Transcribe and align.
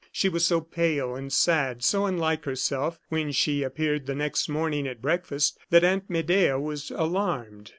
She 0.11 0.29
was 0.29 0.43
so 0.47 0.61
pale 0.61 1.15
and 1.15 1.31
sad, 1.31 1.83
so 1.83 2.07
unlike 2.07 2.45
herself 2.45 2.99
when 3.09 3.31
she 3.31 3.61
appeared 3.61 4.07
the 4.07 4.15
next 4.15 4.49
morning 4.49 4.87
at 4.87 4.99
breakfast, 4.99 5.59
that 5.69 5.83
Aunt 5.83 6.09
Medea 6.09 6.59
was 6.59 6.89
alarmed. 6.89 7.69